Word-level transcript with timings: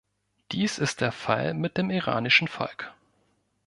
Dies 0.51 0.79
ist 0.79 0.99
der 1.01 1.11
Fall 1.11 1.53
mit 1.53 1.77
dem 1.77 1.91
iranischen 1.91 2.47
Volk. 2.47 2.91